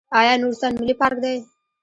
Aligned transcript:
آیا 0.19 0.33
نورستان 0.41 0.71
ملي 0.79 0.93
پارک 0.99 1.17
دی؟ 1.23 1.35